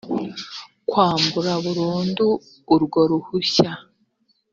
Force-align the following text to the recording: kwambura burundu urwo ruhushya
kwambura 0.89 1.51
burundu 1.63 2.27
urwo 2.73 3.01
ruhushya 3.09 3.71